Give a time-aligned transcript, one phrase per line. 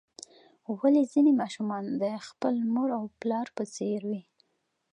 [0.79, 4.21] ولې ځینې ماشومان د خپل مور او پلار په څیر وي